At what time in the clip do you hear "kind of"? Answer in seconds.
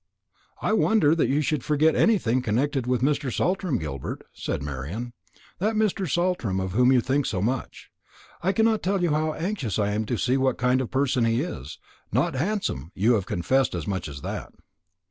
10.57-10.89